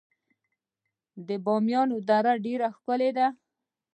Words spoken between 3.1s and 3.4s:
ده